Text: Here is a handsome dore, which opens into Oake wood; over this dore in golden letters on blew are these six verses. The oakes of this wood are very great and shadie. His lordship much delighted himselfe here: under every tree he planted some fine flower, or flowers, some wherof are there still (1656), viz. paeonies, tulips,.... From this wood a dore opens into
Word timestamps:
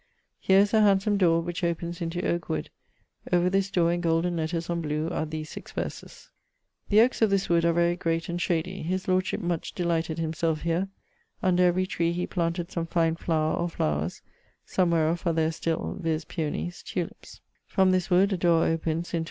Here 0.39 0.57
is 0.57 0.73
a 0.73 0.81
handsome 0.81 1.15
dore, 1.17 1.41
which 1.41 1.63
opens 1.63 2.01
into 2.01 2.27
Oake 2.27 2.49
wood; 2.49 2.71
over 3.31 3.51
this 3.51 3.69
dore 3.69 3.93
in 3.93 4.01
golden 4.01 4.35
letters 4.35 4.67
on 4.67 4.81
blew 4.81 5.09
are 5.11 5.27
these 5.27 5.51
six 5.51 5.73
verses. 5.73 6.31
The 6.89 7.01
oakes 7.01 7.21
of 7.21 7.29
this 7.29 7.49
wood 7.49 7.65
are 7.65 7.73
very 7.73 7.95
great 7.97 8.27
and 8.27 8.41
shadie. 8.41 8.81
His 8.81 9.07
lordship 9.07 9.41
much 9.41 9.73
delighted 9.75 10.17
himselfe 10.17 10.63
here: 10.63 10.87
under 11.43 11.61
every 11.63 11.85
tree 11.85 12.13
he 12.13 12.25
planted 12.25 12.71
some 12.71 12.87
fine 12.87 13.15
flower, 13.15 13.55
or 13.55 13.69
flowers, 13.69 14.23
some 14.65 14.89
wherof 14.89 15.27
are 15.27 15.33
there 15.33 15.51
still 15.51 15.77
(1656), 16.01 16.03
viz. 16.03 16.25
paeonies, 16.25 16.83
tulips,.... 16.83 17.41
From 17.67 17.91
this 17.91 18.09
wood 18.09 18.33
a 18.33 18.37
dore 18.37 18.65
opens 18.65 19.13
into 19.13 19.19